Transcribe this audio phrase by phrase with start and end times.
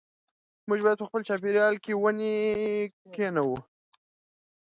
[0.67, 2.35] موږ باید په خپل چاپېریال کې ونې
[3.13, 3.57] کېنوو.